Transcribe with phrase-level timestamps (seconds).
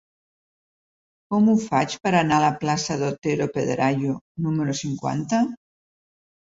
[1.33, 5.49] Com ho faig per anar a la plaça d'Otero Pedrayo número cinquanta?